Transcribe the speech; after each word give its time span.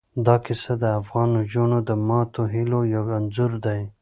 دا 0.25 0.35
کیسه 0.45 0.73
د 0.81 0.83
افغان 0.99 1.27
نجونو 1.37 1.77
د 1.89 1.89
ماتو 2.07 2.41
هیلو 2.53 2.79
یو 2.95 3.05
انځور 3.19 3.51
دی. 3.65 3.81